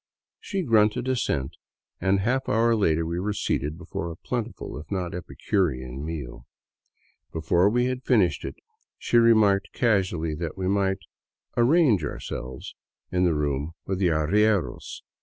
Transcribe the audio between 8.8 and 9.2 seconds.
she